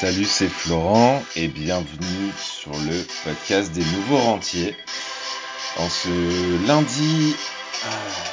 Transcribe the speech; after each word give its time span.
Salut, 0.00 0.24
c'est 0.24 0.48
Florent 0.48 1.22
et 1.36 1.46
bienvenue 1.46 2.32
sur 2.36 2.72
le 2.72 3.06
podcast 3.22 3.70
des 3.70 3.84
nouveaux 3.84 4.18
rentiers. 4.18 4.74
En 5.78 5.88
ce 5.88 6.66
lundi, 6.66 7.36
euh, 7.86 7.88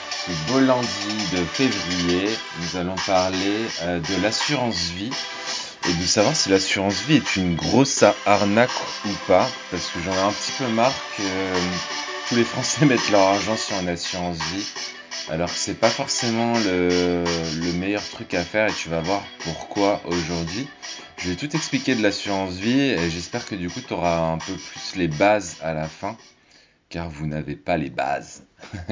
ce 0.09 0.51
beau 0.51 0.59
lundi 0.59 0.87
de 1.31 1.45
février, 1.45 2.29
nous 2.59 2.79
allons 2.79 2.95
parler 3.05 3.67
euh, 3.83 3.99
de 3.99 4.23
l'assurance 4.23 4.89
vie 4.97 5.11
et 5.87 5.93
de 5.93 6.03
savoir 6.03 6.35
si 6.35 6.49
l'assurance 6.49 6.99
vie 7.03 7.17
est 7.17 7.35
une 7.35 7.55
grosse 7.55 8.03
arnaque 8.25 8.71
ou 9.05 9.13
pas, 9.27 9.47
parce 9.69 9.85
que 9.85 9.99
j'en 10.03 10.13
ai 10.13 10.27
un 10.27 10.31
petit 10.31 10.53
peu 10.57 10.67
marre 10.69 10.95
que 11.15 11.21
euh, 11.21 11.59
tous 12.27 12.37
les 12.37 12.43
Français 12.43 12.85
mettent 12.87 13.11
leur 13.11 13.27
argent 13.27 13.55
sur 13.55 13.79
une 13.79 13.89
assurance 13.89 14.37
vie, 14.51 14.65
alors 15.29 15.47
que 15.47 15.57
c'est 15.57 15.79
pas 15.79 15.91
forcément 15.91 16.53
le 16.57 17.23
meilleur 17.73 18.03
truc 18.09 18.33
à 18.33 18.43
faire 18.43 18.67
et 18.67 18.73
tu 18.73 18.89
vas 18.89 19.01
voir 19.01 19.21
pourquoi 19.43 20.01
aujourd'hui. 20.05 20.67
Je 21.23 21.29
vais 21.29 21.35
tout 21.35 21.55
expliquer 21.55 21.93
de 21.93 22.01
l'assurance 22.01 22.53
vie 22.53 22.79
et 22.79 23.09
j'espère 23.11 23.45
que 23.45 23.53
du 23.53 23.69
coup 23.69 23.79
tu 23.79 23.93
auras 23.93 24.31
un 24.31 24.39
peu 24.39 24.55
plus 24.55 24.95
les 24.95 25.07
bases 25.07 25.55
à 25.61 25.71
la 25.71 25.87
fin, 25.87 26.17
car 26.89 27.11
vous 27.11 27.27
n'avez 27.27 27.55
pas 27.55 27.77
les 27.77 27.91
bases. 27.91 28.43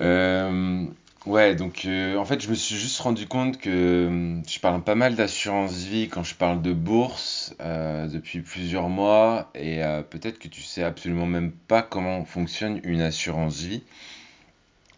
Euh, 0.00 0.86
ouais, 1.26 1.54
donc 1.54 1.84
euh, 1.84 2.16
en 2.16 2.24
fait 2.24 2.40
je 2.40 2.48
me 2.48 2.54
suis 2.54 2.76
juste 2.76 2.98
rendu 3.00 3.26
compte 3.26 3.58
que 3.58 3.68
euh, 3.68 4.42
je 4.48 4.58
parle 4.58 4.82
pas 4.82 4.94
mal 4.94 5.16
d'assurance 5.16 5.74
vie 5.74 6.08
quand 6.08 6.22
je 6.22 6.34
parle 6.34 6.62
de 6.62 6.72
bourse 6.72 7.54
depuis 7.60 8.40
plusieurs 8.40 8.88
mois 8.88 9.50
et 9.54 9.82
peut-être 10.08 10.38
que 10.38 10.48
tu 10.48 10.62
sais 10.62 10.82
absolument 10.82 11.26
même 11.26 11.52
pas 11.52 11.82
comment 11.82 12.24
fonctionne 12.24 12.80
une 12.84 13.02
assurance 13.02 13.60
vie. 13.60 13.82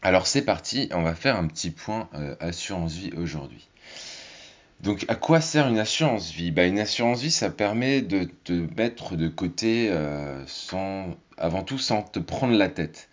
Alors 0.01 0.29
c'est 0.29 0.45
parti, 0.45 0.89
on 0.93 1.03
va 1.03 1.17
faire 1.17 1.35
un 1.35 1.49
petit 1.49 1.73
point 1.73 2.09
assurance 2.39 2.93
vie 2.93 3.11
aujourd'hui. 3.17 3.67
Donc, 4.81 5.05
à 5.09 5.15
quoi 5.15 5.41
sert 5.41 5.69
une 5.69 5.79
assurance 5.79 6.31
vie? 6.31 6.51
Bah, 6.51 6.67
Une 6.67 6.79
assurance 6.79 7.23
vie, 7.23 7.31
ça 7.31 7.51
permet 7.51 8.03
de 8.03 8.29
te 8.45 8.53
mettre 8.77 9.17
de 9.17 9.29
côté 9.29 9.89
euh, 9.91 10.45
sans, 10.47 11.17
avant 11.39 11.63
tout 11.63 11.79
sans 11.79 12.03
te 12.03 12.19
prendre 12.19 12.55
la 12.55 12.69
tête. 12.69 13.09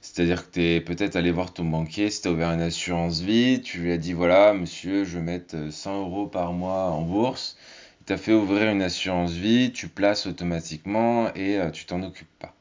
C'est-à-dire 0.00 0.46
que 0.46 0.54
tu 0.54 0.64
es 0.64 0.80
peut-être 0.80 1.16
allé 1.16 1.30
voir 1.30 1.52
ton 1.52 1.64
banquier, 1.64 2.10
si 2.10 2.22
tu 2.22 2.28
as 2.28 2.30
ouvert 2.32 2.50
une 2.50 2.62
assurance 2.62 3.20
vie, 3.20 3.60
tu 3.60 3.80
lui 3.80 3.92
as 3.92 3.98
dit 3.98 4.12
voilà, 4.12 4.54
monsieur, 4.54 5.04
je 5.04 5.18
vais 5.18 5.24
mettre 5.24 5.56
100 5.70 6.00
euros 6.00 6.26
par 6.26 6.52
mois 6.52 6.90
en 6.90 7.02
bourse. 7.02 7.56
Il 8.00 8.06
t'a 8.06 8.16
fait 8.16 8.32
ouvrir 8.32 8.70
une 8.70 8.82
assurance 8.82 9.32
vie, 9.32 9.72
tu 9.72 9.88
places 9.88 10.26
automatiquement 10.26 11.32
et 11.34 11.58
euh, 11.58 11.70
tu 11.70 11.84
t'en 11.84 12.02
occupes 12.02 12.38
pas. 12.38 12.54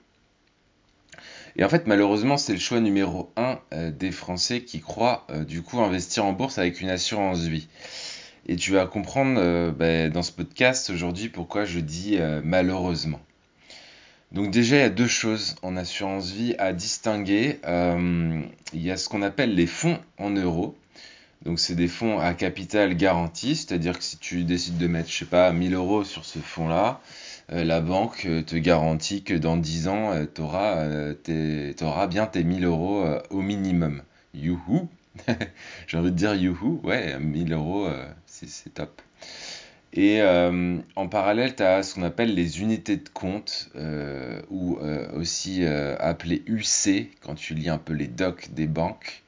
Et 1.55 1.63
en 1.63 1.69
fait, 1.69 1.87
malheureusement, 1.87 2.37
c'est 2.37 2.53
le 2.53 2.59
choix 2.59 2.79
numéro 2.79 3.31
un 3.37 3.59
euh, 3.73 3.89
des 3.89 4.11
Français 4.11 4.61
qui 4.61 4.81
croient 4.81 5.25
du 5.47 5.61
coup 5.61 5.79
investir 5.79 6.25
en 6.25 6.33
bourse 6.33 6.57
avec 6.57 6.81
une 6.81 6.89
assurance 6.89 7.39
vie. 7.39 7.67
Et 8.52 8.55
tu 8.55 8.72
vas 8.72 8.88
comprendre 8.88 9.39
euh, 9.39 9.72
ben, 9.72 10.11
dans 10.11 10.23
ce 10.23 10.31
podcast 10.31 10.89
aujourd'hui 10.89 11.30
pourquoi 11.30 11.66
je 11.66 11.80
dis 11.80 12.16
euh, 12.17 12.42
malheureusement. 12.44 13.19
Donc 14.31 14.50
déjà, 14.50 14.78
il 14.78 14.80
y 14.80 14.81
a 14.81 14.89
deux 14.89 15.08
choses 15.08 15.55
en 15.61 15.78
assurance 15.78 16.31
vie 16.31 16.55
à 16.58 16.73
distinguer. 16.73 17.59
Euh, 17.66 18.42
il 18.73 18.81
y 18.81 18.89
a 18.89 18.97
ce 18.97 19.08
qu'on 19.08 19.22
appelle 19.22 19.53
les 19.53 19.67
fonds 19.67 20.00
en 20.17 20.31
euros. 20.31 20.75
Donc 21.45 21.59
c'est 21.59 21.75
des 21.75 21.88
fonds 21.88 22.17
à 22.17 22.33
capital 22.33 22.97
garanti, 22.97 23.55
c'est-à-dire 23.55 24.00
que 24.00 24.03
si 24.03 24.17
tu 24.17 24.44
décides 24.44 24.80
de 24.80 24.88
mettre, 24.88 25.11
je 25.11 25.20
sais 25.20 25.25
pas, 25.25 25.53
1000 25.53 25.75
euros 25.75 26.03
sur 26.03 26.25
ce 26.25 26.39
fonds-là, 26.39 27.02
la 27.50 27.81
banque 27.81 28.27
te 28.45 28.55
garantit 28.55 29.22
que 29.23 29.36
dans 29.36 29.58
10 29.58 29.88
ans, 29.88 30.25
tu 30.36 30.42
auras, 30.42 32.08
bien 32.08 32.25
tes 32.25 32.44
1000 32.44 32.66
euros 32.66 33.05
au 33.30 33.42
minimum. 33.42 34.02
Youhou 34.33 34.89
J'ai 35.88 35.97
envie 35.97 36.11
de 36.11 36.15
dire 36.15 36.35
youhou, 36.35 36.79
ouais, 36.83 37.19
1000 37.19 37.53
euros, 37.53 37.89
c'est 38.25 38.73
top. 38.73 39.02
Et 39.91 40.21
euh, 40.21 40.77
en 40.95 41.07
parallèle, 41.07 41.55
tu 41.55 41.63
as 41.63 41.81
ce 41.81 41.95
qu'on 41.95 42.03
appelle 42.03 42.35
les 42.35 42.61
unités 42.61 42.97
de 42.97 43.09
compte, 43.09 43.69
euh, 43.75 44.39
ou 44.49 44.77
euh, 44.77 45.11
aussi 45.13 45.65
appelées 45.65 46.43
UC, 46.45 47.09
quand 47.21 47.36
tu 47.36 47.55
lis 47.55 47.70
un 47.70 47.80
peu 47.80 47.93
les 47.93 48.08
docs 48.08 48.52
des 48.52 48.67
banques, 48.67 49.23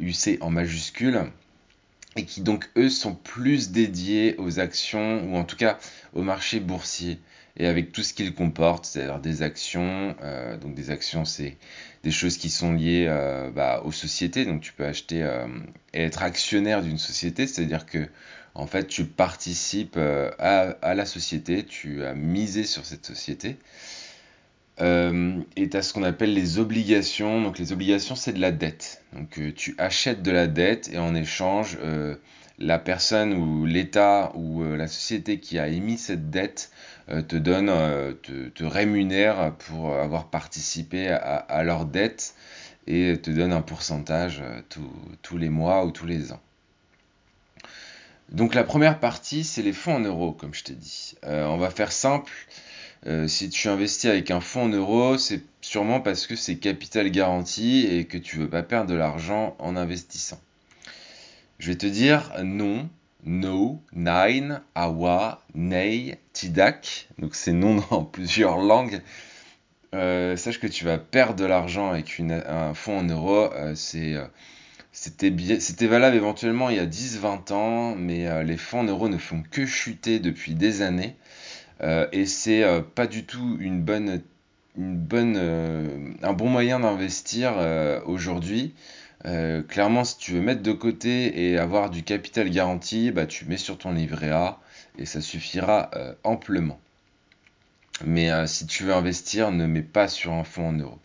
UC 0.00 0.38
en 0.40 0.50
majuscule, 0.50 1.20
et 2.16 2.24
qui 2.24 2.40
donc, 2.40 2.70
eux, 2.76 2.88
sont 2.88 3.14
plus 3.14 3.70
dédiés 3.70 4.34
aux 4.38 4.60
actions, 4.60 5.24
ou 5.24 5.36
en 5.36 5.44
tout 5.44 5.56
cas 5.56 5.78
au 6.14 6.22
marché 6.22 6.60
boursier, 6.60 7.18
et 7.56 7.66
avec 7.66 7.92
tout 7.92 8.02
ce 8.02 8.12
qu'ils 8.12 8.34
comportent, 8.34 8.84
c'est-à-dire 8.84 9.20
des 9.20 9.42
actions, 9.42 10.16
donc 10.60 10.74
des 10.74 10.90
actions, 10.90 11.24
c'est 11.24 11.56
des 12.04 12.10
choses 12.10 12.36
qui 12.36 12.50
sont 12.50 12.74
liées 12.74 13.06
euh, 13.08 13.50
bah, 13.50 13.82
aux 13.84 13.90
sociétés. 13.90 14.44
Donc 14.44 14.60
tu 14.60 14.72
peux 14.72 14.84
acheter 14.84 15.22
euh, 15.22 15.46
et 15.94 16.04
être 16.04 16.22
actionnaire 16.22 16.82
d'une 16.82 16.98
société, 16.98 17.46
c'est-à-dire 17.46 17.86
que 17.86 18.06
en 18.54 18.66
fait 18.66 18.86
tu 18.86 19.04
participes 19.04 19.96
euh, 19.96 20.30
à, 20.38 20.94
la 20.94 21.06
société, 21.06 21.64
tu 21.64 22.04
as 22.04 22.14
misé 22.14 22.64
sur 22.64 22.84
cette 22.84 23.06
société. 23.06 23.56
et 24.78 25.68
tu 25.70 25.76
as 25.76 25.82
ce 25.82 25.92
qu'on 25.94 26.02
appelle 26.02 26.34
les 26.34 26.58
obligations. 26.58 27.42
Donc 27.42 27.58
les 27.58 27.72
obligations 27.72 28.14
c'est 28.14 28.34
de 28.34 28.40
la 28.40 28.52
dette. 28.52 29.02
Donc 29.14 29.40
tu 29.56 29.74
achètes 29.78 30.22
de 30.22 30.30
la 30.30 30.46
dette 30.46 30.90
et 30.92 30.98
en 30.98 31.14
échange 31.14 31.78
la 32.58 32.78
personne 32.78 33.34
ou 33.34 33.66
l'État 33.66 34.32
ou 34.34 34.62
la 34.62 34.86
société 34.86 35.40
qui 35.40 35.58
a 35.58 35.68
émis 35.68 35.98
cette 35.98 36.30
dette 36.30 36.70
euh, 37.10 37.20
te 37.20 37.36
donne, 37.36 37.68
euh, 37.68 38.14
te, 38.22 38.64
rémunère 38.64 39.54
pour 39.58 39.94
avoir 39.94 40.30
participé 40.30 41.08
à, 41.08 41.62
leur 41.62 41.84
dette 41.84 42.34
et 42.86 43.18
te 43.20 43.30
donne 43.30 43.52
un 43.52 43.60
pourcentage 43.60 44.40
euh, 44.42 44.62
tous 45.22 45.36
les 45.36 45.50
mois 45.50 45.84
ou 45.84 45.90
tous 45.90 46.06
les 46.06 46.32
ans. 46.32 46.40
Donc 48.30 48.54
la 48.54 48.64
première 48.64 49.00
partie, 49.00 49.44
c'est 49.44 49.62
les 49.62 49.74
fonds 49.74 49.96
en 49.96 50.00
euros, 50.00 50.32
comme 50.32 50.54
je 50.54 50.64
t'ai 50.64 50.74
dit. 50.74 51.14
on 51.22 51.58
va 51.58 51.70
faire 51.70 51.92
simple. 51.92 52.32
si 53.26 53.50
tu 53.50 53.68
investis 53.68 54.10
avec 54.10 54.30
un 54.30 54.40
fonds 54.40 54.64
en 54.64 54.68
euros, 54.68 55.18
c'est 55.18 55.42
sûrement 55.60 56.00
parce 56.00 56.26
que 56.26 56.34
c'est 56.36 56.56
capital 56.56 57.10
garanti 57.10 57.86
et 57.86 58.06
que 58.06 58.16
tu 58.16 58.38
veux 58.38 58.48
pas 58.48 58.62
perdre 58.62 58.90
de 58.90 58.94
l'argent 58.96 59.56
en 59.58 59.76
investissant. 59.76 60.40
Je 61.58 61.70
vais 61.70 61.78
te 61.78 61.86
dire 61.86 62.32
non, 62.42 62.88
no, 63.24 63.80
nine, 63.94 64.60
awa, 64.74 65.42
nei, 65.54 66.16
tidak. 66.32 67.08
Donc 67.18 67.34
c'est 67.34 67.52
non 67.52 67.82
dans 67.90 68.04
plusieurs 68.12 68.58
langues. 68.58 69.00
Euh, 69.94 70.36
sache 70.36 70.58
que 70.58 70.66
tu 70.66 70.84
vas 70.84 70.98
perdre 70.98 71.36
de 71.36 71.44
l'argent 71.44 71.90
avec 71.90 72.20
un 72.20 72.74
fonds 72.74 72.98
en 72.98 73.04
euros. 73.04 73.52
Euh, 73.54 73.74
euh, 73.94 74.26
c'était 74.92 75.86
valable 75.86 76.16
éventuellement 76.16 76.68
il 76.70 76.76
y 76.76 76.80
a 76.80 76.86
10-20 76.86 77.52
ans, 77.52 77.94
mais 77.94 78.44
les 78.44 78.56
fonds 78.56 78.80
en 78.80 78.84
euros 78.84 79.08
ne 79.08 79.18
font 79.18 79.42
que 79.48 79.66
chuter 79.66 80.18
depuis 80.18 80.54
des 80.54 80.82
années. 80.82 81.16
et 82.12 82.26
c'est 82.26 82.64
pas 82.94 83.08
du 83.08 83.24
tout 83.24 83.56
une 83.58 83.80
bonne, 83.80 84.22
une 84.76 84.96
bonne, 84.96 86.16
un 86.22 86.32
bon 86.32 86.48
moyen 86.48 86.80
d'investir 86.80 87.54
aujourd'hui. 88.06 88.72
Euh, 89.26 89.62
clairement, 89.62 90.04
si 90.04 90.18
tu 90.18 90.32
veux 90.32 90.40
mettre 90.40 90.62
de 90.62 90.72
côté 90.72 91.50
et 91.50 91.58
avoir 91.58 91.90
du 91.90 92.02
capital 92.02 92.50
garanti, 92.50 93.10
bah, 93.10 93.26
tu 93.26 93.46
mets 93.46 93.56
sur 93.56 93.78
ton 93.78 93.92
livret 93.92 94.30
A 94.30 94.58
et 94.98 95.06
ça 95.06 95.20
suffira 95.20 95.90
euh, 95.94 96.14
amplement. 96.24 96.78
Mais 98.04 98.30
euh, 98.30 98.46
si 98.46 98.66
tu 98.66 98.84
veux 98.84 98.92
investir, 98.92 99.50
ne 99.50 99.66
mets 99.66 99.82
pas 99.82 100.08
sur 100.08 100.32
un 100.32 100.44
fonds 100.44 100.68
en 100.68 100.72
euros. 100.72 100.98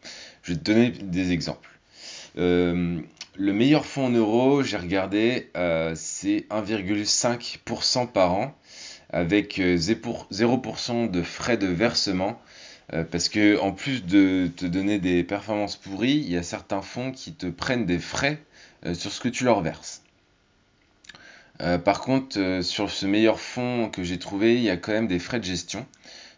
Je 0.44 0.54
vais 0.54 0.60
te 0.60 0.64
donner 0.64 0.90
des 0.90 1.32
exemples. 1.32 1.70
le 2.36 3.04
meilleur 3.38 3.86
fonds 3.86 4.08
en 4.08 4.10
euros, 4.10 4.64
j'ai 4.64 4.78
regardé, 4.78 5.50
c'est 5.96 6.46
1,5% 6.50 8.08
par 8.08 8.34
an 8.34 8.56
avec 9.12 9.60
0% 9.60 11.10
de 11.10 11.22
frais 11.22 11.58
de 11.58 11.68
versement 11.68 12.40
euh, 12.94 13.04
parce 13.04 13.28
que 13.30 13.60
en 13.60 13.72
plus 13.72 14.04
de 14.06 14.50
te 14.56 14.66
donner 14.66 14.98
des 15.00 15.24
performances 15.24 15.76
pourries, 15.76 16.18
il 16.18 16.32
y 16.32 16.38
a 16.38 16.44
certains 16.44 16.82
fonds 16.82 17.12
qui 17.12 17.34
te 17.34 17.46
prennent 17.48 17.86
des 17.86 18.00
frais 18.00 18.42
euh, 18.86 18.96
sur 18.96 19.12
ce 19.12 19.20
que 19.20 19.28
tu 19.30 19.44
leur 19.44 19.62
verses. 19.62 20.02
Euh, 21.62 21.78
par 21.78 22.00
contre, 22.02 22.62
sur 22.64 22.90
ce 22.90 23.06
meilleur 23.06 23.40
fonds 23.40 23.90
que 23.90 24.04
j'ai 24.04 24.18
trouvé, 24.18 24.56
il 24.56 24.62
y 24.62 24.70
a 24.70 24.78
quand 24.78 24.94
même 24.94 25.08
des 25.08 25.20
frais 25.20 25.40
de 25.40 25.46
gestion. 25.46 25.86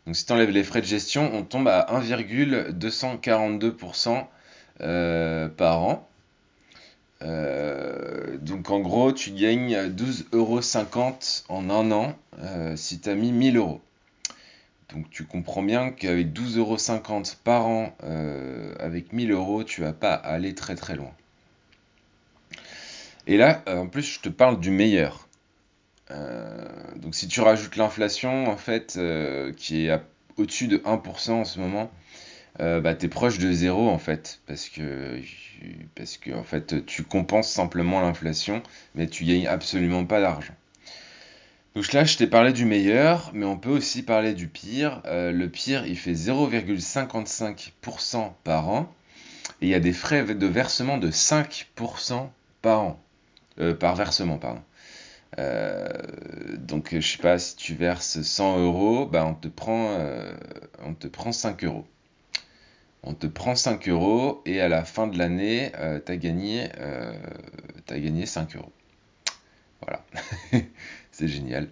Donc 0.05 0.15
si 0.15 0.25
tu 0.25 0.33
enlèves 0.33 0.49
les 0.49 0.63
frais 0.63 0.81
de 0.81 0.87
gestion, 0.87 1.29
on 1.33 1.43
tombe 1.43 1.67
à 1.67 1.85
1,242% 2.01 4.25
par 5.55 5.83
an. 5.83 6.07
donc 8.41 8.71
en 8.71 8.79
gros, 8.79 9.11
tu 9.11 9.29
gagnes 9.31 9.89
12,50€ 9.89 11.43
en 11.49 11.69
un 11.69 11.91
an 11.91 12.15
si 12.75 12.99
tu 12.99 13.09
as 13.09 13.15
mis 13.15 13.31
1000 13.31 13.57
euros. 13.57 13.81
Donc 14.93 15.09
tu 15.09 15.23
comprends 15.25 15.63
bien 15.63 15.91
qu'avec 15.91 16.33
12,50€ 16.33 17.37
par 17.43 17.65
an, 17.65 17.95
euh, 18.03 18.73
avec 18.79 19.13
1000 19.13 19.31
euros, 19.31 19.63
tu 19.63 19.81
vas 19.81 19.93
pas 19.93 20.13
aller 20.13 20.53
très 20.53 20.75
très 20.75 20.95
loin. 20.95 21.11
Et 23.27 23.37
là, 23.37 23.63
euh, 23.67 23.77
en 23.77 23.87
plus, 23.87 24.03
je 24.03 24.19
te 24.19 24.29
parle 24.29 24.59
du 24.59 24.71
meilleur. 24.71 25.27
Euh, 26.09 26.67
donc 26.97 27.15
si 27.15 27.27
tu 27.27 27.39
rajoutes 27.39 27.77
l'inflation, 27.77 28.47
en 28.47 28.57
fait, 28.57 28.99
qui 29.55 29.87
est 29.87 30.01
au-dessus 30.37 30.67
de 30.67 30.77
1% 30.79 31.41
en 31.41 31.45
ce 31.45 31.59
moment, 31.59 31.91
bah, 32.59 32.93
tu 32.93 33.05
es 33.05 33.09
proche 33.09 33.39
de 33.39 33.51
zéro 33.51 33.89
en 33.89 33.97
fait. 33.97 34.41
Parce 34.45 34.67
que, 34.67 35.21
en 36.33 36.43
fait, 36.43 36.85
tu 36.85 37.03
compenses 37.03 37.49
simplement 37.49 38.01
l'inflation, 38.01 38.61
mais 38.95 39.07
tu 39.07 39.23
gagnes 39.23 39.47
absolument 39.47 40.05
pas 40.05 40.19
d'argent. 40.19 40.53
Donc 41.73 41.93
là, 41.93 42.03
je 42.03 42.17
t'ai 42.17 42.27
parlé 42.27 42.51
du 42.51 42.65
meilleur, 42.65 43.31
mais 43.33 43.45
on 43.45 43.57
peut 43.57 43.69
aussi 43.69 44.03
parler 44.03 44.33
du 44.33 44.49
pire. 44.49 45.01
Euh, 45.05 45.31
le 45.31 45.47
pire, 45.47 45.87
il 45.87 45.97
fait 45.97 46.11
0,55% 46.11 48.33
par 48.43 48.67
an. 48.67 48.93
Et 49.61 49.67
il 49.67 49.69
y 49.69 49.75
a 49.75 49.79
des 49.79 49.93
frais 49.93 50.25
de 50.25 50.47
versement 50.47 50.97
de 50.97 51.09
5% 51.09 52.27
par 52.61 52.81
an. 52.81 52.99
Euh, 53.59 53.73
par 53.73 53.95
versement, 53.95 54.37
pardon. 54.37 54.61
Euh, 55.39 55.87
donc, 56.57 56.89
je 56.91 57.07
sais 57.07 57.19
pas, 57.19 57.39
si 57.39 57.55
tu 57.55 57.73
verses 57.73 58.21
100 58.21 58.59
euros, 58.59 59.05
bah, 59.05 59.25
on, 59.25 59.33
te 59.33 59.47
prend, 59.47 59.97
on 60.83 60.93
te 60.93 61.07
prend 61.07 61.31
5 61.31 61.63
euros. 61.63 61.85
On 63.03 63.13
te 63.13 63.27
prend 63.27 63.55
5 63.55 63.87
euros 63.87 64.41
et 64.45 64.59
à 64.59 64.67
la 64.67 64.83
fin 64.83 65.07
de 65.07 65.17
l'année, 65.17 65.71
tu 66.05 66.11
as 66.11 66.17
gagné 66.17 66.67
5 68.25 68.57
euros. 68.57 68.73
Voilà. 69.81 70.03
génial. 71.27 71.67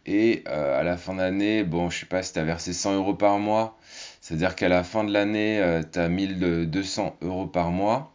Et 0.07 0.43
à 0.47 0.83
la 0.85 0.97
fin 0.97 1.15
d'année, 1.15 1.65
bon, 1.65 1.91
je 1.91 2.01
sais 2.01 2.07
pas 2.07 2.23
si 2.23 2.33
tu 2.33 2.39
as 2.39 2.45
versé 2.45 2.73
100 2.73 2.95
euros 2.95 3.15
par 3.15 3.39
mois. 3.39 3.77
C'est-à-dire 4.23 4.57
qu'à 4.57 4.71
la 4.71 4.83
fin 4.83 5.05
de 5.05 5.13
l'année, 5.13 5.83
tu 5.93 5.99
as 5.99 6.09
1200 6.09 7.19
euros 7.21 7.47
par 7.47 7.71
mois. 7.71 8.15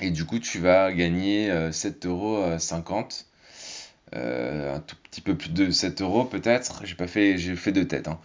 Et 0.00 0.10
du 0.10 0.24
coup, 0.24 0.38
tu 0.38 0.58
vas 0.58 0.92
gagner 0.92 1.50
7,50 1.70 2.06
euros. 2.06 2.58
Euh, 4.14 4.76
un 4.76 4.80
tout 4.80 4.94
petit 5.10 5.20
peu 5.20 5.36
plus 5.36 5.50
de 5.50 5.70
7 5.70 6.00
euros 6.00 6.24
peut-être. 6.24 6.82
J'ai 6.84 6.94
pas 6.94 7.08
fait, 7.08 7.38
j'ai 7.38 7.56
fait 7.56 7.72
de 7.72 7.82
tête. 7.82 8.08
Hein. 8.08 8.20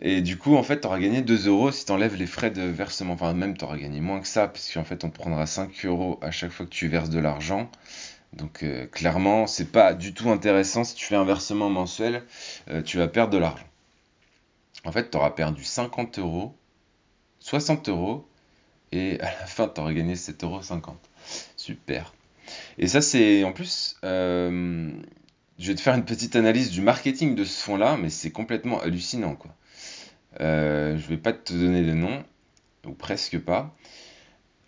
Et 0.00 0.22
du 0.22 0.38
coup, 0.38 0.56
en 0.56 0.62
fait, 0.62 0.80
tu 0.80 0.86
auras 0.86 0.98
gagné 0.98 1.20
2 1.20 1.46
euros 1.48 1.70
si 1.72 1.84
tu 1.84 1.92
enlèves 1.92 2.16
les 2.16 2.26
frais 2.26 2.50
de 2.50 2.62
versement. 2.62 3.14
Enfin, 3.14 3.34
même 3.34 3.56
tu 3.56 3.64
auras 3.64 3.76
gagné 3.76 4.00
moins 4.00 4.20
que 4.20 4.26
ça, 4.26 4.48
puisqu'en 4.48 4.84
fait, 4.84 5.04
on 5.04 5.10
prendra 5.10 5.46
5 5.46 5.84
euros 5.84 6.18
à 6.22 6.30
chaque 6.30 6.50
fois 6.52 6.64
que 6.66 6.70
tu 6.70 6.88
verses 6.88 7.10
de 7.10 7.18
l'argent. 7.18 7.70
Donc, 8.32 8.62
euh, 8.62 8.86
clairement, 8.86 9.46
c'est 9.46 9.70
pas 9.70 9.92
du 9.92 10.14
tout 10.14 10.30
intéressant. 10.30 10.84
Si 10.84 10.94
tu 10.94 11.04
fais 11.04 11.16
un 11.16 11.24
versement 11.24 11.68
mensuel, 11.68 12.22
euh, 12.70 12.82
tu 12.82 12.96
vas 12.96 13.08
perdre 13.08 13.32
de 13.32 13.38
l'argent. 13.38 13.66
En 14.84 14.92
fait, 14.92 15.10
tu 15.10 15.16
auras 15.18 15.30
perdu 15.30 15.64
50 15.64 16.18
euros, 16.18 16.56
60 17.40 17.88
euros 17.90 18.26
et 18.92 19.20
à 19.20 19.30
la 19.30 19.46
fin, 19.46 19.68
tu 19.68 19.80
aurais 19.80 19.94
gagné 19.94 20.14
7,50€. 20.14 20.94
Super. 21.56 22.14
Et 22.78 22.88
ça, 22.88 23.00
c'est 23.00 23.44
en 23.44 23.52
plus, 23.52 23.96
euh, 24.04 24.90
je 25.58 25.68
vais 25.68 25.74
te 25.74 25.80
faire 25.80 25.94
une 25.94 26.04
petite 26.04 26.36
analyse 26.36 26.70
du 26.70 26.80
marketing 26.80 27.34
de 27.34 27.44
ce 27.44 27.62
fonds-là, 27.62 27.96
mais 27.96 28.10
c'est 28.10 28.30
complètement 28.30 28.80
hallucinant, 28.80 29.36
quoi. 29.36 29.54
Euh, 30.40 30.96
je 30.96 31.06
vais 31.08 31.16
pas 31.16 31.32
te 31.32 31.52
donner 31.52 31.82
de 31.82 31.92
nom, 31.92 32.24
ou 32.86 32.92
presque 32.92 33.38
pas. 33.38 33.74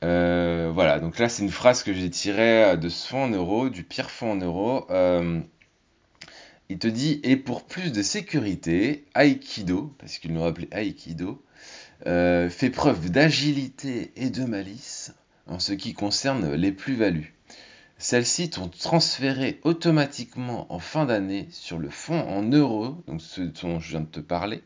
Euh, 0.04 0.70
voilà, 0.74 0.98
donc 0.98 1.18
là, 1.18 1.28
c'est 1.28 1.42
une 1.42 1.50
phrase 1.50 1.82
que 1.82 1.92
j'ai 1.92 2.10
tirée 2.10 2.76
de 2.76 2.88
ce 2.88 3.06
fonds 3.06 3.24
en 3.24 3.30
euros, 3.30 3.68
du 3.70 3.84
pire 3.84 4.10
fonds 4.10 4.32
en 4.32 4.36
euros. 4.36 4.86
Euh, 4.90 5.40
il 6.68 6.78
te 6.78 6.88
dit, 6.88 7.20
et 7.22 7.36
pour 7.36 7.64
plus 7.64 7.92
de 7.92 8.02
sécurité, 8.02 9.04
Aikido, 9.14 9.94
parce 9.98 10.18
qu'il 10.18 10.32
nous 10.32 10.42
rappelait 10.42 10.68
Aikido, 10.72 11.42
euh, 12.06 12.50
fait 12.50 12.70
preuve 12.70 13.10
d'agilité 13.10 14.12
et 14.16 14.30
de 14.30 14.44
malice 14.44 15.12
en 15.46 15.58
ce 15.58 15.72
qui 15.72 15.94
concerne 15.94 16.54
les 16.54 16.72
plus-values. 16.72 17.34
Celles-ci 17.98 18.50
sont 18.52 18.68
transférées 18.68 19.60
automatiquement 19.62 20.66
en 20.72 20.80
fin 20.80 21.04
d'année 21.04 21.46
sur 21.52 21.78
le 21.78 21.88
fonds 21.88 22.20
en 22.28 22.42
euros, 22.42 22.96
donc 23.06 23.20
ce 23.20 23.42
dont 23.42 23.78
je 23.78 23.90
viens 23.90 24.00
de 24.00 24.06
te 24.06 24.20
parler, 24.20 24.62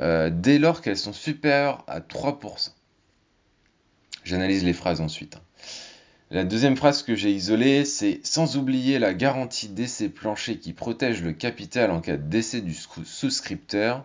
euh, 0.00 0.30
dès 0.32 0.58
lors 0.58 0.82
qu'elles 0.82 0.98
sont 0.98 1.12
supérieures 1.12 1.84
à 1.86 2.00
3%. 2.00 2.70
J'analyse 4.24 4.64
les 4.64 4.72
phrases 4.72 5.00
ensuite. 5.00 5.36
Hein. 5.36 5.42
La 6.30 6.44
deuxième 6.44 6.76
phrase 6.76 7.02
que 7.02 7.14
j'ai 7.14 7.30
isolée, 7.30 7.86
c'est 7.86 8.20
sans 8.22 8.58
oublier 8.58 8.98
la 8.98 9.14
garantie 9.14 9.68
d'essai 9.68 10.10
plancher 10.10 10.58
qui 10.58 10.74
protège 10.74 11.22
le 11.22 11.32
capital 11.32 11.90
en 11.90 12.02
cas 12.02 12.18
de 12.18 12.22
décès 12.22 12.60
du 12.60 12.74
souscripteur, 12.74 14.04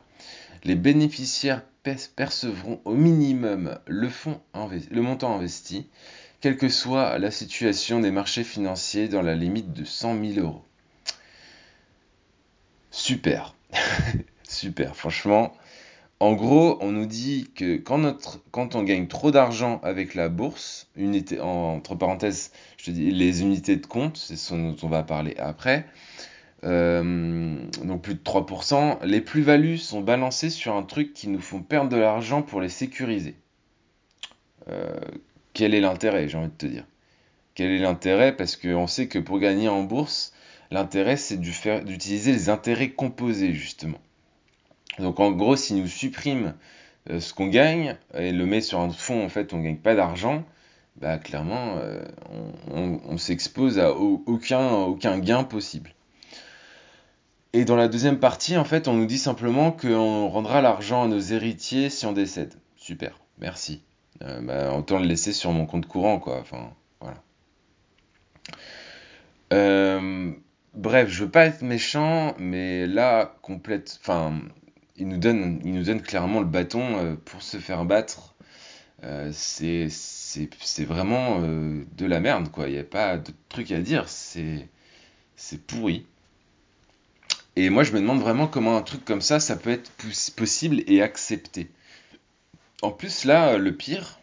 les 0.63 0.75
bénéficiaires 0.75 1.63
percevront 1.83 2.79
au 2.85 2.95
minimum 2.95 3.77
le, 3.87 4.09
montant 5.01 5.35
investi, 5.35 5.87
quelle 6.41 6.57
que 6.57 6.69
soit 6.69 7.19
la 7.19 7.31
situation 7.31 7.99
des 7.99 8.11
marchés 8.11 8.43
financiers 8.43 9.07
dans 9.07 9.21
la 9.21 9.35
limite 9.35 9.73
de 9.73 9.83
100 9.83 10.19
000 10.33 10.45
euros. 10.45 10.63
Super, 12.91 13.55
super, 14.43 14.95
franchement. 14.95 15.53
En 16.19 16.33
gros, 16.33 16.77
on 16.79 16.91
nous 16.91 17.05
dit 17.05 17.49
que 17.53 17.75
quand 17.75 18.75
on 18.75 18.83
gagne 18.83 19.07
trop 19.07 19.31
d'argent 19.31 19.81
avec 19.83 20.15
la 20.15 20.29
bourse, 20.29 20.87
unité, 20.95 21.41
entre 21.41 21.95
parenthèses, 21.95 22.51
je 22.77 22.85
te 22.85 22.91
dis 22.91 23.11
les 23.11 23.41
unités 23.41 23.75
de 23.75 23.85
compte, 23.85 24.15
c'est 24.15 24.37
ce 24.37 24.53
dont 24.53 24.77
on 24.83 24.87
va 24.87 25.03
parler 25.03 25.35
après, 25.37 25.85
euh, 26.63 27.57
donc 27.83 28.03
plus 28.03 28.15
de 28.15 28.21
3%. 28.21 29.03
Les 29.03 29.21
plus-values 29.21 29.77
sont 29.77 30.01
balancées 30.01 30.49
sur 30.49 30.75
un 30.75 30.83
truc 30.83 31.13
qui 31.13 31.27
nous 31.27 31.41
font 31.41 31.61
perdre 31.61 31.89
de 31.89 31.97
l'argent 31.97 32.41
pour 32.41 32.61
les 32.61 32.69
sécuriser. 32.69 33.35
Euh, 34.69 34.93
quel 35.53 35.73
est 35.73 35.81
l'intérêt, 35.81 36.27
j'ai 36.29 36.37
envie 36.37 36.47
de 36.47 36.53
te 36.53 36.65
dire? 36.65 36.85
Quel 37.55 37.69
est 37.71 37.79
l'intérêt? 37.79 38.35
Parce 38.35 38.55
qu'on 38.55 38.87
sait 38.87 39.07
que 39.07 39.19
pour 39.19 39.39
gagner 39.39 39.67
en 39.67 39.83
bourse, 39.83 40.33
l'intérêt 40.71 41.17
c'est 41.17 41.37
d'utiliser 41.37 42.31
les 42.31 42.49
intérêts 42.49 42.91
composés 42.91 43.53
justement. 43.53 43.99
Donc 44.99 45.19
en 45.19 45.31
gros, 45.31 45.55
si 45.55 45.73
nous 45.73 45.87
supprime 45.87 46.53
euh, 47.09 47.19
ce 47.19 47.33
qu'on 47.33 47.47
gagne 47.47 47.97
et 48.13 48.31
le 48.31 48.45
met 48.45 48.61
sur 48.61 48.79
un 48.79 48.89
fonds, 48.89 49.25
en 49.25 49.29
fait, 49.29 49.53
on 49.53 49.57
ne 49.57 49.63
gagne 49.63 49.77
pas 49.77 49.95
d'argent, 49.95 50.43
bah 50.95 51.17
clairement, 51.17 51.79
on, 52.71 53.17
s'expose 53.17 53.79
à 53.79 53.93
aucun 53.95 55.17
gain 55.17 55.43
possible. 55.43 55.91
Et 57.55 57.65
dans 57.65 57.75
la 57.75 57.87
deuxième 57.87 58.19
partie, 58.19 58.57
en 58.57 58.63
fait, 58.63 58.87
on 58.87 58.93
nous 58.93 59.05
dit 59.05 59.19
simplement 59.19 59.71
qu'on 59.71 60.27
rendra 60.27 60.61
l'argent 60.61 61.03
à 61.03 61.07
nos 61.07 61.19
héritiers 61.19 61.91
si 61.91 62.07
on 62.07 62.11
décède. 62.11 62.55
Super, 62.75 63.19
merci. 63.37 63.83
Euh, 64.23 64.41
bah, 64.41 64.73
autant 64.73 64.97
le 64.97 65.05
laisser 65.05 65.33
sur 65.33 65.51
mon 65.51 65.67
compte 65.67 65.85
courant, 65.85 66.19
quoi. 66.19 66.39
Enfin, 66.39 66.73
voilà. 66.99 67.21
Euh, 69.53 70.31
bref, 70.73 71.09
je 71.09 71.25
veux 71.25 71.29
pas 71.29 71.45
être 71.45 71.61
méchant, 71.61 72.33
mais 72.39 72.87
là, 72.87 73.35
complète. 73.43 73.99
Enfin, 74.01 74.39
il 74.97 75.07
nous 75.07 75.17
donne, 75.17 76.01
clairement 76.01 76.39
le 76.39 76.47
bâton 76.47 76.97
euh, 76.97 77.15
pour 77.23 77.43
se 77.43 77.57
faire 77.57 77.85
battre. 77.85 78.33
c'est, 79.31 79.89
vraiment 80.79 81.39
de 81.39 82.05
la 82.07 82.19
merde, 82.19 82.49
quoi. 82.49 82.67
Il 82.67 82.73
n'y 82.73 82.79
a 82.79 82.83
pas 82.83 83.17
de 83.17 83.31
truc 83.47 83.71
à 83.71 83.79
dire. 83.79 84.09
C'est 84.09 84.67
pourri. 85.67 86.07
Et 87.55 87.69
moi, 87.69 87.83
je 87.83 87.91
me 87.91 87.99
demande 87.99 88.19
vraiment 88.19 88.47
comment 88.47 88.77
un 88.77 88.81
truc 88.81 89.05
comme 89.05 89.21
ça, 89.21 89.39
ça 89.39 89.55
peut 89.55 89.69
être 89.69 89.91
possible 90.35 90.83
et 90.87 91.01
accepté. 91.01 91.69
En 92.81 92.91
plus, 92.91 93.25
là, 93.25 93.57
le 93.57 93.75
pire, 93.75 94.19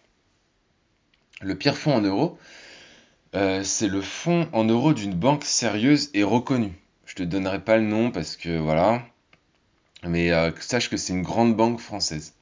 le 1.41 1.55
pire 1.55 1.77
fonds 1.77 1.95
en 1.95 2.01
euros, 2.03 2.39
euh, 3.37 3.63
c'est 3.63 3.89
le 3.89 4.01
fonds 4.01 4.49
en 4.53 4.65
euros 4.65 4.93
d'une 4.93 5.15
banque 5.15 5.45
sérieuse 5.45 6.11
et 6.15 6.25
reconnue. 6.25 6.73
Je 7.07 7.15
te 7.15 7.23
donnerai 7.23 7.61
pas 7.65 7.77
le 7.77 7.85
nom 7.85 8.11
parce 8.11 8.37
que 8.37 8.59
voilà, 8.59 9.03
mais 10.05 10.33
euh, 10.33 10.51
sache 10.61 10.91
que 10.91 10.97
c'est 10.97 11.13
une 11.13 11.23
grande 11.23 11.57
banque 11.57 11.81
française. 11.81 12.35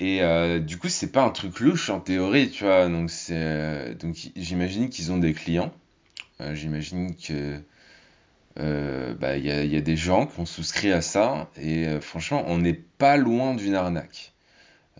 Et 0.00 0.22
euh, 0.22 0.58
du 0.58 0.78
coup, 0.78 0.88
c'est 0.88 1.12
pas 1.12 1.22
un 1.22 1.30
truc 1.30 1.60
louche 1.60 1.90
en 1.90 2.00
théorie, 2.00 2.50
tu 2.50 2.64
vois. 2.64 2.88
Donc, 2.88 3.10
donc 4.00 4.16
j'imagine 4.36 4.88
qu'ils 4.90 5.12
ont 5.12 5.18
des 5.18 5.34
clients. 5.34 5.72
j'imagine 6.52 7.14
que 7.16 7.60
euh, 8.58 9.14
bah, 9.14 9.36
il 9.36 9.44
y, 9.44 9.76
a, 9.76 9.80
des 9.80 9.96
gens 9.96 10.26
qui 10.26 10.40
ont 10.40 10.46
souscrit 10.46 10.90
à 10.90 11.02
ça 11.02 11.50
et 11.60 11.86
euh, 11.86 12.00
franchement 12.00 12.42
on 12.46 12.56
n'est 12.58 12.72
pas 12.72 13.16
loin 13.16 13.54
d'une 13.54 13.74
arnaque. 13.74 14.32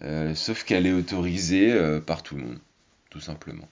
Euh, 0.03 0.35
sauf 0.35 0.65
qu'elle 0.65 0.87
est 0.87 0.93
autorisée 0.93 1.75
par 2.07 2.23
tout 2.23 2.37
le 2.37 2.43
monde, 2.43 2.59
tout 3.11 3.21
simplement. 3.21 3.69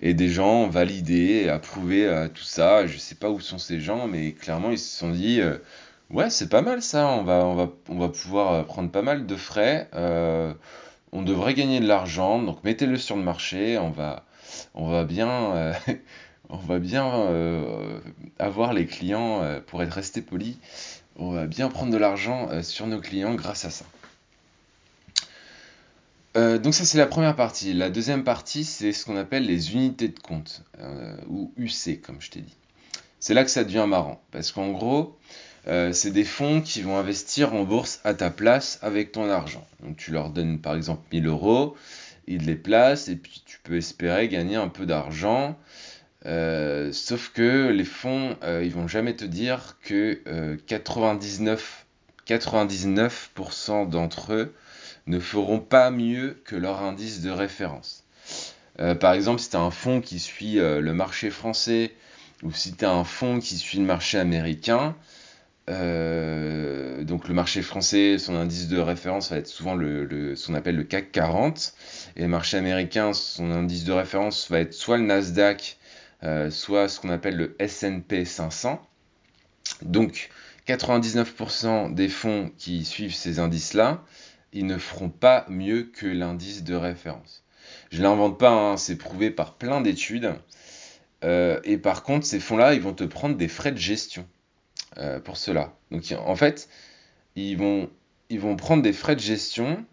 Et 0.00 0.14
des 0.14 0.28
gens 0.28 0.64
ont 0.64 0.68
validé 0.68 1.42
et 1.44 1.50
approuvé 1.50 2.28
tout 2.34 2.44
ça. 2.44 2.86
Je 2.86 2.96
sais 2.98 3.14
pas 3.14 3.30
où 3.30 3.40
sont 3.40 3.58
ces 3.58 3.80
gens, 3.80 4.06
mais 4.08 4.32
clairement 4.32 4.70
ils 4.70 4.78
se 4.78 4.96
sont 4.98 5.10
dit 5.10 5.40
ouais 6.10 6.30
c'est 6.30 6.48
pas 6.48 6.62
mal 6.62 6.82
ça, 6.82 7.08
on 7.08 7.22
va, 7.22 8.08
pouvoir 8.08 8.64
prendre 8.66 8.90
pas 8.90 9.02
mal 9.02 9.26
de 9.26 9.36
frais. 9.36 9.90
on 11.12 11.22
devrait 11.22 11.54
gagner 11.54 11.80
de 11.80 11.86
l'argent, 11.86 12.42
donc 12.42 12.64
mettez-le 12.64 12.96
sur 12.96 13.16
le 13.16 13.22
marché, 13.22 13.78
on 13.78 13.90
va 13.90 15.04
bien 15.04 15.74
on 16.48 16.56
va 16.56 16.78
bien 16.78 17.06
euh, 17.14 17.98
avoir 18.38 18.72
les 18.72 18.86
clients, 18.86 19.42
euh, 19.42 19.60
pour 19.60 19.82
être 19.82 19.92
resté 19.92 20.22
poli, 20.22 20.58
on 21.16 21.32
va 21.32 21.46
bien 21.46 21.68
prendre 21.68 21.92
de 21.92 21.96
l'argent 21.96 22.48
euh, 22.50 22.62
sur 22.62 22.86
nos 22.86 23.00
clients 23.00 23.34
grâce 23.34 23.64
à 23.64 23.70
ça. 23.70 23.84
Donc 26.34 26.74
ça 26.74 26.84
c'est 26.84 26.98
la 26.98 27.06
première 27.06 27.34
partie. 27.34 27.72
La 27.72 27.88
deuxième 27.88 28.22
partie 28.22 28.64
c'est 28.64 28.92
ce 28.92 29.06
qu'on 29.06 29.16
appelle 29.16 29.46
les 29.46 29.72
unités 29.72 30.08
de 30.08 30.18
compte 30.18 30.64
ou 31.30 31.50
UC 31.56 32.02
comme 32.02 32.20
je 32.20 32.28
t'ai 32.28 32.40
dit. 32.40 32.54
C'est 33.20 33.32
là 33.32 33.42
que 33.42 33.48
ça 33.48 33.64
devient 33.64 33.86
marrant 33.88 34.20
parce 34.32 34.52
qu'en 34.52 34.70
gros 34.70 35.16
c'est 35.64 36.10
des 36.10 36.24
fonds 36.24 36.60
qui 36.60 36.82
vont 36.82 36.98
investir 36.98 37.54
en 37.54 37.64
bourse 37.64 38.00
à 38.04 38.12
ta 38.12 38.28
place 38.28 38.78
avec 38.82 39.12
ton 39.12 39.30
argent. 39.30 39.66
Donc 39.82 39.96
tu 39.96 40.10
leur 40.10 40.28
donnes 40.28 40.58
par 40.58 40.76
exemple 40.76 41.00
1000 41.10 41.26
euros, 41.26 41.74
ils 42.26 42.44
les 42.44 42.56
placent 42.56 43.08
et 43.08 43.16
puis 43.16 43.42
tu 43.46 43.58
peux 43.64 43.78
espérer 43.78 44.28
gagner 44.28 44.56
un 44.56 44.68
peu 44.68 44.84
d'argent. 44.84 45.56
Sauf 46.92 47.30
que 47.32 47.68
les 47.68 47.84
fonds, 47.84 48.36
ils 48.42 48.72
vont 48.72 48.88
jamais 48.88 49.14
te 49.14 49.24
dire 49.24 49.76
que 49.82 50.20
99, 50.66 51.86
99% 52.26 53.88
d'entre 53.88 54.32
eux 54.32 54.54
ne 55.06 55.20
feront 55.20 55.60
pas 55.60 55.90
mieux 55.90 56.40
que 56.44 56.56
leur 56.56 56.82
indice 56.82 57.20
de 57.20 57.30
référence. 57.30 58.04
Euh, 58.80 58.94
par 58.94 59.14
exemple, 59.14 59.40
si 59.40 59.50
tu 59.50 59.56
as 59.56 59.60
un 59.60 59.70
fonds 59.70 60.00
qui 60.00 60.18
suit 60.18 60.58
euh, 60.58 60.80
le 60.80 60.92
marché 60.92 61.30
français 61.30 61.92
ou 62.42 62.52
si 62.52 62.74
tu 62.74 62.84
as 62.84 62.90
un 62.90 63.04
fonds 63.04 63.38
qui 63.38 63.56
suit 63.56 63.78
le 63.78 63.84
marché 63.84 64.18
américain, 64.18 64.94
euh, 65.70 67.02
donc 67.04 67.28
le 67.28 67.34
marché 67.34 67.62
français, 67.62 68.18
son 68.18 68.36
indice 68.36 68.68
de 68.68 68.78
référence 68.78 69.30
va 69.30 69.38
être 69.38 69.46
souvent 69.46 69.76
ce 69.76 70.46
qu'on 70.46 70.54
appelle 70.54 70.76
le 70.76 70.84
CAC 70.84 71.10
40, 71.12 71.74
et 72.16 72.22
le 72.22 72.28
marché 72.28 72.56
américain, 72.56 73.12
son 73.14 73.50
indice 73.50 73.84
de 73.84 73.92
référence 73.92 74.50
va 74.50 74.60
être 74.60 74.74
soit 74.74 74.98
le 74.98 75.04
Nasdaq, 75.04 75.78
soit 76.50 76.88
ce 76.88 77.00
qu'on 77.00 77.10
appelle 77.10 77.36
le 77.36 77.56
S&P 77.58 78.24
500. 78.24 78.80
Donc 79.82 80.30
99% 80.66 81.94
des 81.94 82.08
fonds 82.08 82.50
qui 82.58 82.84
suivent 82.84 83.14
ces 83.14 83.38
indices-là, 83.38 84.02
ils 84.52 84.66
ne 84.66 84.78
feront 84.78 85.10
pas 85.10 85.46
mieux 85.48 85.84
que 85.84 86.06
l'indice 86.06 86.64
de 86.64 86.74
référence. 86.74 87.44
Je 87.90 87.98
ne 87.98 88.02
l'invente 88.04 88.38
pas, 88.38 88.50
hein, 88.50 88.76
c'est 88.76 88.96
prouvé 88.96 89.30
par 89.30 89.54
plein 89.54 89.80
d'études. 89.80 90.34
Euh, 91.24 91.60
et 91.64 91.78
par 91.78 92.02
contre, 92.02 92.26
ces 92.26 92.40
fonds-là, 92.40 92.74
ils 92.74 92.80
vont 92.80 92.94
te 92.94 93.04
prendre 93.04 93.36
des 93.36 93.48
frais 93.48 93.72
de 93.72 93.78
gestion 93.78 94.26
euh, 94.98 95.20
pour 95.20 95.36
cela. 95.36 95.74
Donc 95.90 96.12
en 96.18 96.36
fait, 96.36 96.68
ils 97.36 97.56
vont, 97.56 97.90
ils 98.28 98.40
vont 98.40 98.56
prendre 98.56 98.82
des 98.82 98.92
frais 98.92 99.14
de 99.14 99.20
gestion, 99.20 99.84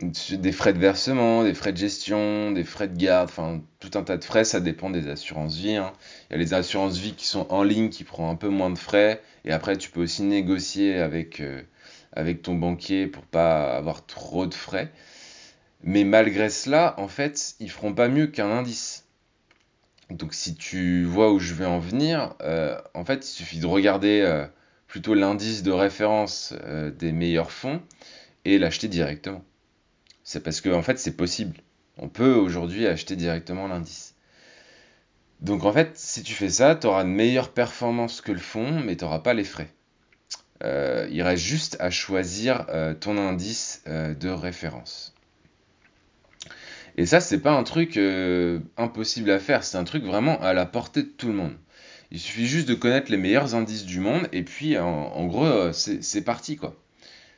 des 0.00 0.52
frais 0.52 0.74
de 0.74 0.78
versement, 0.78 1.42
des 1.42 1.54
frais 1.54 1.72
de 1.72 1.78
gestion, 1.78 2.52
des 2.52 2.64
frais 2.64 2.88
de 2.88 2.96
garde, 2.96 3.30
enfin 3.30 3.62
tout 3.80 3.90
un 3.94 4.02
tas 4.02 4.18
de 4.18 4.24
frais, 4.24 4.44
ça 4.44 4.60
dépend 4.60 4.90
des 4.90 5.08
assurances 5.08 5.56
vie. 5.56 5.76
Hein. 5.76 5.92
Il 6.28 6.34
y 6.34 6.36
a 6.36 6.38
les 6.38 6.52
assurances 6.52 6.98
vie 6.98 7.14
qui 7.14 7.26
sont 7.26 7.46
en 7.50 7.62
ligne, 7.62 7.88
qui 7.88 8.04
prennent 8.04 8.26
un 8.26 8.34
peu 8.34 8.48
moins 8.48 8.70
de 8.70 8.78
frais, 8.78 9.22
et 9.44 9.52
après 9.52 9.76
tu 9.76 9.90
peux 9.90 10.02
aussi 10.02 10.22
négocier 10.22 10.98
avec... 10.98 11.40
Euh, 11.40 11.62
avec 12.12 12.40
ton 12.40 12.54
banquier 12.54 13.06
pour 13.06 13.24
pas 13.24 13.76
avoir 13.76 14.06
trop 14.06 14.46
de 14.46 14.54
frais. 14.54 14.90
Mais 15.82 16.02
malgré 16.02 16.48
cela, 16.48 16.94
en 16.98 17.08
fait, 17.08 17.56
ils 17.60 17.70
feront 17.70 17.92
pas 17.92 18.08
mieux 18.08 18.26
qu'un 18.26 18.50
indice. 18.50 19.04
Donc 20.08 20.32
si 20.32 20.54
tu 20.54 21.04
vois 21.04 21.30
où 21.30 21.38
je 21.38 21.52
vais 21.52 21.66
en 21.66 21.78
venir, 21.78 22.34
euh, 22.40 22.80
en 22.94 23.04
fait, 23.04 23.28
il 23.28 23.30
suffit 23.30 23.58
de 23.58 23.66
regarder 23.66 24.22
euh, 24.22 24.46
plutôt 24.86 25.12
l'indice 25.12 25.62
de 25.62 25.70
référence 25.70 26.54
des 26.98 27.12
meilleurs 27.12 27.50
fonds 27.50 27.82
et 28.46 28.58
l'acheter 28.58 28.88
directement. 28.88 29.44
C'est 30.26 30.40
parce 30.42 30.60
que 30.60 30.82
fait, 30.82 30.98
c'est 30.98 31.16
possible. 31.16 31.56
On 31.98 32.08
peut 32.08 32.34
aujourd'hui 32.34 32.88
acheter 32.88 33.14
directement 33.14 33.68
l'indice. 33.68 34.16
Donc 35.40 35.64
en 35.64 35.72
fait, 35.72 35.96
si 35.96 36.24
tu 36.24 36.34
fais 36.34 36.48
ça, 36.48 36.74
tu 36.74 36.88
auras 36.88 37.04
une 37.04 37.14
meilleure 37.14 37.52
performance 37.52 38.20
que 38.20 38.32
le 38.32 38.40
fonds, 38.40 38.80
mais 38.80 38.96
tu 38.96 39.04
n'auras 39.04 39.20
pas 39.20 39.34
les 39.34 39.44
frais. 39.44 39.72
Euh, 40.64 41.06
il 41.12 41.22
reste 41.22 41.44
juste 41.44 41.76
à 41.78 41.90
choisir 41.90 42.66
euh, 42.70 42.92
ton 42.92 43.16
indice 43.18 43.84
euh, 43.86 44.14
de 44.14 44.28
référence. 44.28 45.14
Et 46.96 47.06
ça, 47.06 47.20
c'est 47.20 47.40
pas 47.40 47.52
un 47.52 47.62
truc 47.62 47.96
impossible 48.76 49.30
à 49.30 49.38
faire, 49.38 49.62
c'est 49.62 49.78
un 49.78 49.84
truc 49.84 50.02
vraiment 50.02 50.42
à 50.42 50.54
la 50.54 50.66
portée 50.66 51.02
de 51.02 51.08
tout 51.08 51.28
le 51.28 51.34
monde. 51.34 51.54
Il 52.10 52.18
suffit 52.18 52.46
juste 52.46 52.68
de 52.68 52.74
connaître 52.74 53.12
les 53.12 53.18
meilleurs 53.18 53.54
indices 53.54 53.84
du 53.84 54.00
monde 54.00 54.26
et 54.32 54.42
puis 54.42 54.76
en, 54.76 55.26
gros, 55.26 55.72
c'est 55.72 56.24
parti 56.24 56.56
quoi. 56.56 56.74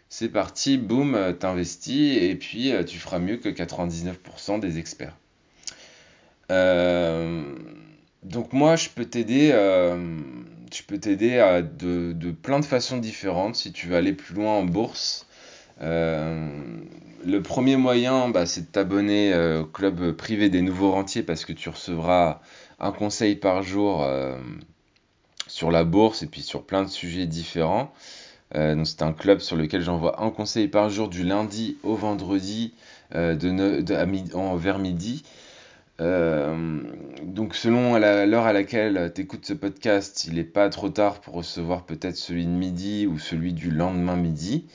C'est 0.08 0.30
parti, 0.30 0.78
boum, 0.78 1.36
t'investis 1.38 2.22
et 2.22 2.34
puis 2.34 2.72
tu 2.86 2.98
feras 2.98 3.18
mieux 3.18 3.36
que 3.36 3.48
99% 3.48 4.58
des 4.58 4.78
experts. 4.78 5.16
donc 6.48 8.52
moi, 8.52 8.76
je 8.76 8.88
peux 8.88 9.04
t'aider 9.04 9.52
peux 10.88 10.98
t'aider 10.98 11.62
de, 11.78 12.30
plein 12.30 12.58
de 12.58 12.64
façons 12.64 12.96
différentes 12.96 13.56
si 13.56 13.72
tu 13.72 13.88
veux 13.88 13.96
aller 13.96 14.14
plus 14.14 14.34
loin 14.34 14.54
en 14.54 14.64
bourse. 14.64 15.26
Euh, 15.80 16.48
le 17.24 17.42
premier 17.42 17.76
moyen, 17.76 18.30
bah, 18.30 18.46
c'est 18.46 18.62
de 18.62 18.66
t'abonner 18.66 19.32
euh, 19.32 19.62
au 19.62 19.66
club 19.66 20.12
privé 20.12 20.48
des 20.48 20.62
nouveaux 20.62 20.90
rentiers 20.90 21.22
parce 21.22 21.44
que 21.44 21.52
tu 21.52 21.68
recevras 21.68 22.40
un 22.80 22.90
conseil 22.90 23.36
par 23.36 23.62
jour 23.62 24.02
euh, 24.02 24.38
sur 25.46 25.70
la 25.70 25.84
bourse 25.84 26.22
et 26.22 26.26
puis 26.26 26.42
sur 26.42 26.64
plein 26.64 26.82
de 26.82 26.88
sujets 26.88 27.26
différents. 27.26 27.92
Donc 28.54 28.86
c'est 28.86 29.02
un 29.02 29.12
club 29.12 29.40
sur 29.40 29.56
lequel 29.56 29.82
j'envoie 29.82 30.22
un 30.22 30.30
conseil 30.30 30.68
par 30.68 30.88
jour 30.90 31.08
du 31.08 31.22
lundi 31.22 31.76
au 31.82 31.94
vendredi 31.94 32.72
de 33.12 34.34
en, 34.34 34.56
vers 34.56 34.78
midi. 34.78 35.22
Euh, 36.00 36.80
donc 37.24 37.56
selon 37.56 37.98
l'heure 37.98 38.46
à 38.46 38.52
laquelle 38.52 39.12
tu 39.14 39.22
écoutes 39.22 39.44
ce 39.44 39.52
podcast, 39.52 40.26
il 40.26 40.34
n'est 40.34 40.44
pas 40.44 40.68
trop 40.68 40.88
tard 40.88 41.20
pour 41.20 41.34
recevoir 41.34 41.84
peut-être 41.84 42.16
celui 42.16 42.46
de 42.46 42.50
midi 42.50 43.06
ou 43.06 43.18
celui 43.18 43.52
du 43.52 43.70
lendemain 43.70 44.16
midi. 44.16 44.66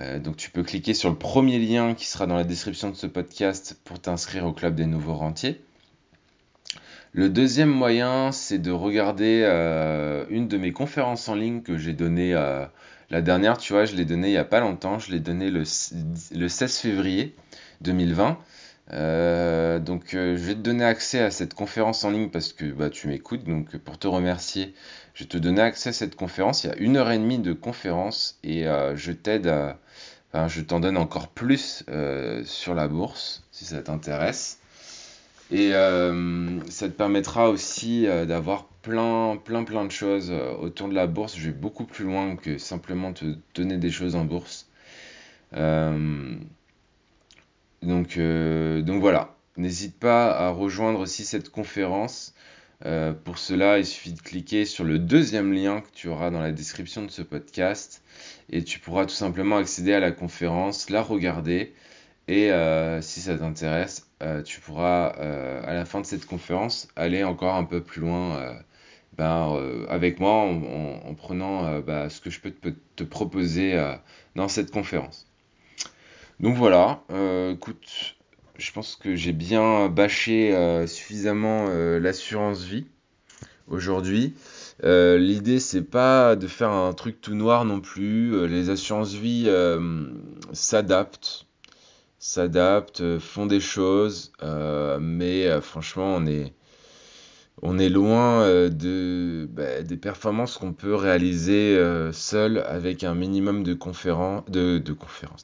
Euh, 0.00 0.18
donc 0.18 0.36
tu 0.36 0.50
peux 0.50 0.64
cliquer 0.64 0.94
sur 0.94 1.10
le 1.10 1.16
premier 1.16 1.58
lien 1.58 1.94
qui 1.94 2.06
sera 2.06 2.26
dans 2.26 2.34
la 2.34 2.44
description 2.44 2.90
de 2.90 2.96
ce 2.96 3.06
podcast 3.06 3.78
pour 3.84 4.00
t'inscrire 4.00 4.44
au 4.46 4.52
club 4.52 4.74
des 4.74 4.86
nouveaux 4.86 5.14
rentiers. 5.14 5.60
Le 7.14 7.28
deuxième 7.28 7.70
moyen, 7.70 8.32
c'est 8.32 8.58
de 8.58 8.72
regarder 8.72 9.42
euh, 9.44 10.26
une 10.30 10.48
de 10.48 10.58
mes 10.58 10.72
conférences 10.72 11.28
en 11.28 11.36
ligne 11.36 11.62
que 11.62 11.78
j'ai 11.78 11.92
donnée 11.92 12.34
la 13.10 13.22
dernière, 13.22 13.56
tu 13.56 13.72
vois, 13.72 13.84
je 13.84 13.94
l'ai 13.94 14.04
donnée 14.04 14.28
il 14.28 14.32
n'y 14.32 14.36
a 14.36 14.44
pas 14.44 14.58
longtemps, 14.58 14.98
je 14.98 15.12
l'ai 15.12 15.20
donnée 15.20 15.50
le, 15.50 15.62
le 16.34 16.48
16 16.48 16.78
février 16.78 17.36
2020. 17.82 18.38
Euh, 18.92 19.78
donc 19.78 20.14
euh, 20.14 20.36
je 20.36 20.42
vais 20.42 20.54
te 20.54 20.58
donner 20.60 20.84
accès 20.84 21.20
à 21.20 21.30
cette 21.30 21.54
conférence 21.54 22.04
en 22.04 22.10
ligne 22.10 22.28
parce 22.30 22.52
que 22.52 22.64
bah, 22.64 22.90
tu 22.90 23.06
m'écoutes. 23.06 23.44
Donc 23.44 23.76
pour 23.76 23.96
te 23.96 24.08
remercier, 24.08 24.74
je 25.14 25.22
vais 25.22 25.28
te 25.28 25.38
donner 25.38 25.62
accès 25.62 25.90
à 25.90 25.92
cette 25.92 26.16
conférence. 26.16 26.64
Il 26.64 26.66
y 26.66 26.70
a 26.70 26.76
une 26.78 26.96
heure 26.96 27.12
et 27.12 27.18
demie 27.18 27.38
de 27.38 27.52
conférence 27.52 28.40
et 28.42 28.66
euh, 28.66 28.96
je 28.96 29.12
t'aide 29.12 29.46
à... 29.46 29.78
Je 30.48 30.62
t'en 30.62 30.80
donne 30.80 30.96
encore 30.96 31.28
plus 31.28 31.84
sur 32.44 32.74
la 32.74 32.88
bourse 32.88 33.44
si 33.52 33.64
ça 33.64 33.80
t'intéresse. 33.82 34.58
Et 35.50 35.70
ça 35.70 36.88
te 36.88 36.92
permettra 36.92 37.50
aussi 37.50 38.06
d'avoir 38.06 38.66
plein, 38.82 39.36
plein, 39.36 39.64
plein 39.64 39.84
de 39.84 39.90
choses 39.90 40.32
autour 40.60 40.88
de 40.88 40.94
la 40.94 41.06
bourse. 41.06 41.36
Je 41.36 41.46
vais 41.46 41.52
beaucoup 41.52 41.84
plus 41.84 42.04
loin 42.04 42.36
que 42.36 42.58
simplement 42.58 43.12
te 43.12 43.36
donner 43.54 43.76
des 43.76 43.90
choses 43.90 44.16
en 44.16 44.24
bourse. 44.24 44.68
Donc, 47.84 48.16
euh, 48.16 48.80
donc 48.82 49.00
voilà, 49.00 49.36
n'hésite 49.56 49.98
pas 49.98 50.34
à 50.34 50.48
rejoindre 50.50 51.00
aussi 51.00 51.24
cette 51.24 51.50
conférence. 51.50 52.34
Euh, 52.86 53.12
pour 53.12 53.38
cela, 53.38 53.78
il 53.78 53.86
suffit 53.86 54.12
de 54.12 54.20
cliquer 54.20 54.64
sur 54.64 54.84
le 54.84 54.98
deuxième 54.98 55.52
lien 55.52 55.80
que 55.80 55.90
tu 55.94 56.08
auras 56.08 56.30
dans 56.30 56.40
la 56.40 56.52
description 56.52 57.02
de 57.04 57.10
ce 57.10 57.22
podcast 57.22 58.02
et 58.50 58.64
tu 58.64 58.78
pourras 58.78 59.04
tout 59.06 59.14
simplement 59.14 59.58
accéder 59.58 59.92
à 59.92 60.00
la 60.00 60.12
conférence, 60.12 60.90
la 60.90 61.02
regarder 61.02 61.74
et 62.28 62.50
euh, 62.50 63.00
si 63.02 63.20
ça 63.20 63.36
t'intéresse, 63.38 64.08
tu 64.44 64.60
pourras 64.60 65.08
à 65.08 65.74
la 65.74 65.84
fin 65.84 66.00
de 66.00 66.06
cette 66.06 66.24
conférence 66.24 66.88
aller 66.96 67.24
encore 67.24 67.56
un 67.56 67.64
peu 67.64 67.82
plus 67.82 68.00
loin 68.00 68.56
ben, 69.18 69.84
avec 69.88 70.18
moi 70.18 70.32
en, 70.32 71.14
prenant 71.14 71.80
bah, 71.80 72.08
ce 72.08 72.22
que 72.22 72.30
je 72.30 72.40
peux 72.40 72.52
te 72.96 73.04
proposer 73.04 73.78
dans 74.34 74.48
cette 74.48 74.70
conférence. 74.70 75.26
Donc 76.40 76.56
voilà, 76.56 77.02
euh, 77.10 77.54
écoute, 77.54 78.16
je 78.58 78.72
pense 78.72 78.96
que 78.96 79.14
j'ai 79.14 79.32
bien 79.32 79.88
bâché 79.88 80.54
euh, 80.54 80.86
suffisamment 80.86 81.66
euh, 81.68 82.00
l'assurance 82.00 82.64
vie 82.64 82.86
aujourd'hui. 83.68 84.34
L'idée 84.82 85.60
c'est 85.60 85.82
pas 85.82 86.36
de 86.36 86.46
faire 86.46 86.70
un 86.70 86.92
truc 86.92 87.20
tout 87.20 87.34
noir 87.34 87.64
non 87.64 87.80
plus. 87.80 88.46
les 88.48 88.68
assurances 88.68 89.14
vie 89.14 89.48
s'adaptent, 90.52 91.46
s'adaptent, 92.26 93.18
font 93.18 93.46
des 93.46 93.60
choses, 93.60 94.32
mais 95.00 95.60
franchement 95.60 96.14
on 96.16 96.26
est 96.26 96.52
on 97.62 97.78
est 97.78 97.88
loin 97.88 98.42
euh, 98.42 98.68
de, 98.68 99.48
bah, 99.50 99.82
des 99.82 99.96
performances 99.96 100.58
qu'on 100.58 100.72
peut 100.72 100.94
réaliser 100.94 101.76
euh, 101.76 102.12
seul 102.12 102.58
avec 102.68 103.04
un 103.04 103.14
minimum 103.14 103.62
de 103.62 103.74
conférences, 103.74 104.44
de, 104.48 104.78
de 104.78 104.96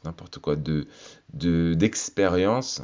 n'importe 0.05 0.39
quoi, 0.39 0.57
de, 0.57 0.87
d'expérience. 1.33 2.83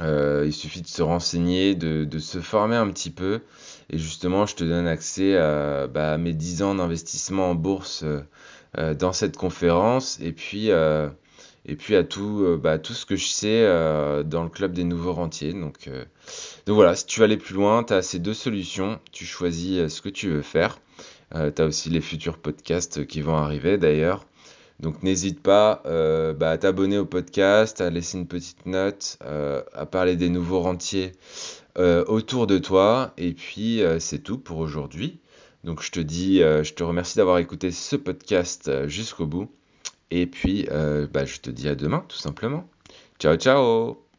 Euh, 0.00 0.42
il 0.46 0.52
suffit 0.52 0.82
de 0.82 0.88
se 0.88 1.02
renseigner, 1.02 1.76
de, 1.76 2.04
de, 2.04 2.18
se 2.18 2.40
former 2.40 2.76
un 2.76 2.90
petit 2.90 3.10
peu. 3.10 3.42
Et 3.90 3.98
justement, 3.98 4.46
je 4.46 4.56
te 4.56 4.64
donne 4.64 4.88
accès 4.88 5.36
à, 5.36 5.86
bah, 5.86 6.18
mes 6.18 6.32
10 6.32 6.62
ans 6.62 6.74
d'investissement 6.74 7.50
en 7.50 7.54
bourse 7.54 8.04
dans 8.76 9.12
cette 9.12 9.36
conférence. 9.36 10.18
Et 10.20 10.32
puis, 10.32 10.70
et 11.66 11.76
puis 11.76 11.96
à 11.96 12.04
tout, 12.04 12.42
euh, 12.42 12.56
bah, 12.56 12.78
tout 12.78 12.92
ce 12.92 13.06
que 13.06 13.16
je 13.16 13.26
sais 13.26 13.62
euh, 13.62 14.22
dans 14.22 14.42
le 14.42 14.50
club 14.50 14.72
des 14.72 14.84
nouveaux 14.84 15.14
rentiers. 15.14 15.52
Donc, 15.52 15.88
euh, 15.88 16.04
donc 16.66 16.76
voilà, 16.76 16.94
si 16.94 17.06
tu 17.06 17.20
veux 17.20 17.24
aller 17.24 17.36
plus 17.36 17.54
loin, 17.54 17.84
tu 17.84 17.94
as 17.94 18.02
ces 18.02 18.18
deux 18.18 18.34
solutions, 18.34 19.00
tu 19.12 19.24
choisis 19.24 19.88
ce 19.88 20.02
que 20.02 20.10
tu 20.10 20.28
veux 20.28 20.42
faire. 20.42 20.78
tu 21.32 21.62
as 21.62 21.64
aussi 21.64 21.90
les 21.90 22.00
futurs 22.00 22.38
podcasts 22.38 23.06
qui 23.06 23.20
vont 23.22 23.36
arriver 23.36 23.78
d'ailleurs. 23.78 24.26
Donc 24.80 25.02
n'hésite 25.02 25.40
pas 25.40 25.82
bah, 25.84 26.50
à 26.50 26.58
t'abonner 26.58 26.98
au 26.98 27.06
podcast, 27.06 27.80
à 27.80 27.90
laisser 27.90 28.18
une 28.18 28.26
petite 28.26 28.66
note, 28.66 29.18
à 29.20 29.86
parler 29.86 30.16
des 30.16 30.28
nouveaux 30.28 30.60
rentiers 30.60 31.12
autour 31.76 32.46
de 32.46 32.58
toi. 32.58 33.12
Et 33.16 33.32
puis 33.32 33.82
c'est 33.98 34.22
tout 34.22 34.38
pour 34.38 34.58
aujourd'hui. 34.58 35.20
Donc 35.62 35.82
je 35.82 35.90
te 35.90 36.00
dis, 36.00 36.38
je 36.38 36.74
te 36.74 36.82
remercie 36.82 37.16
d'avoir 37.16 37.38
écouté 37.38 37.70
ce 37.70 37.96
podcast 37.96 38.86
jusqu'au 38.86 39.26
bout. 39.26 39.48
Et 40.14 40.26
puis, 40.28 40.68
euh, 40.70 41.08
bah, 41.12 41.24
je 41.24 41.40
te 41.40 41.50
dis 41.50 41.68
à 41.68 41.74
demain, 41.74 42.04
tout 42.08 42.16
simplement. 42.16 42.68
Ciao, 43.18 43.36
ciao 43.36 44.13